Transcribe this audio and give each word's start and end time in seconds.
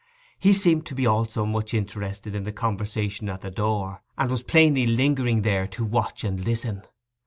He 0.39 0.53
seemed 0.53 0.87
to 0.87 0.95
be 0.95 1.05
also 1.05 1.45
much 1.45 1.75
interested 1.75 2.33
in 2.33 2.43
the 2.43 2.51
conversation 2.51 3.29
at 3.29 3.41
the 3.41 3.51
door, 3.51 4.01
and 4.17 4.31
was 4.31 4.41
plainly 4.41 4.87
lingering 4.87 5.43
there 5.43 5.67
to 5.67 5.85
watch 5.85 6.23
and 6.23 6.43
listen. 6.43 6.81